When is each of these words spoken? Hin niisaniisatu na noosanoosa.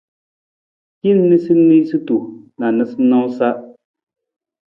Hin 1.07 1.19
niisaniisatu 1.27 2.17
na 2.59 2.67
noosanoosa. 2.77 3.49